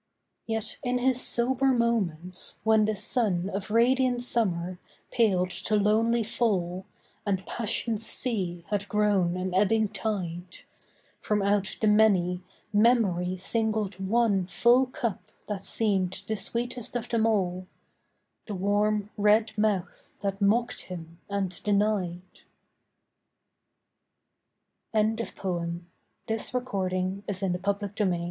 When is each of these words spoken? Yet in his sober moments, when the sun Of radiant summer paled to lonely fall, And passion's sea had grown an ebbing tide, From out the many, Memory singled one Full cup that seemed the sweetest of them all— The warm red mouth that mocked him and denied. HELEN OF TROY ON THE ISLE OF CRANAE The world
Yet 0.47 0.79
in 0.83 0.97
his 0.97 1.21
sober 1.21 1.67
moments, 1.67 2.59
when 2.63 2.85
the 2.85 2.95
sun 2.95 3.51
Of 3.53 3.69
radiant 3.69 4.23
summer 4.23 4.79
paled 5.11 5.51
to 5.51 5.75
lonely 5.75 6.23
fall, 6.23 6.87
And 7.23 7.45
passion's 7.45 8.03
sea 8.03 8.65
had 8.69 8.89
grown 8.89 9.37
an 9.37 9.53
ebbing 9.53 9.89
tide, 9.89 10.61
From 11.19 11.43
out 11.43 11.77
the 11.81 11.87
many, 11.87 12.41
Memory 12.73 13.37
singled 13.37 13.99
one 13.99 14.47
Full 14.47 14.87
cup 14.87 15.31
that 15.47 15.63
seemed 15.63 16.23
the 16.25 16.35
sweetest 16.35 16.95
of 16.95 17.07
them 17.09 17.27
all— 17.27 17.67
The 18.47 18.55
warm 18.55 19.11
red 19.17 19.55
mouth 19.55 20.15
that 20.21 20.41
mocked 20.41 20.81
him 20.85 21.19
and 21.29 21.61
denied. 21.61 22.23
HELEN 24.95 25.17
OF 25.21 25.35
TROY 25.35 25.57
ON 25.59 25.85
THE 26.27 26.33
ISLE 26.33 26.57
OF 26.61 26.65
CRANAE 26.65 27.23
The 27.27 27.91
world 27.99 28.17